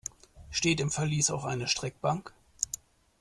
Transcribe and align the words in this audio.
Steht 0.49 0.79
im 0.79 0.89
Verlies 0.89 1.29
auch 1.29 1.45
eine 1.45 1.67
Streckbank? 1.67 2.33